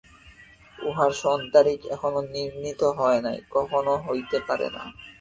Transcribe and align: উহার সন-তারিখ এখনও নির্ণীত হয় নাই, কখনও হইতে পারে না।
উহার 0.79 1.11
সন-তারিখ 1.21 1.79
এখনও 1.95 2.21
নির্ণীত 2.33 2.81
হয় 2.97 3.19
নাই, 3.25 3.37
কখনও 3.51 3.95
হইতে 4.05 4.37
পারে 4.47 4.67
না। 4.75 4.83